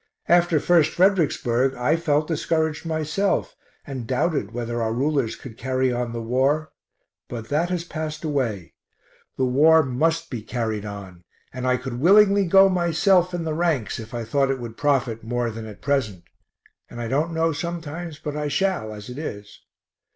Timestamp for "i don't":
16.99-17.31